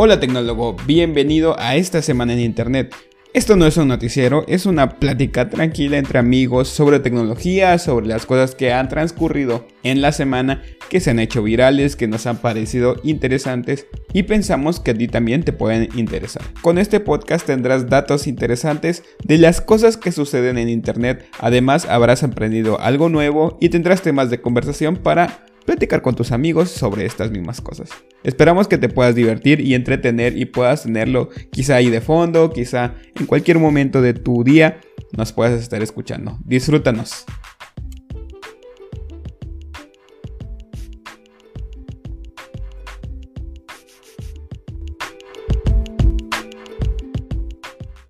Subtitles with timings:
[0.00, 2.94] Hola tecnólogo, bienvenido a esta semana en Internet.
[3.34, 8.24] Esto no es un noticiero, es una plática tranquila entre amigos sobre tecnología, sobre las
[8.24, 12.36] cosas que han transcurrido en la semana, que se han hecho virales, que nos han
[12.36, 16.44] parecido interesantes y pensamos que a ti también te pueden interesar.
[16.62, 22.22] Con este podcast tendrás datos interesantes de las cosas que suceden en Internet, además habrás
[22.22, 27.32] aprendido algo nuevo y tendrás temas de conversación para platicar con tus amigos sobre estas
[27.32, 27.90] mismas cosas.
[28.24, 32.94] Esperamos que te puedas divertir y entretener y puedas tenerlo quizá ahí de fondo, quizá
[33.18, 34.80] en cualquier momento de tu día
[35.16, 36.38] nos puedas estar escuchando.
[36.44, 37.24] Disfrútanos.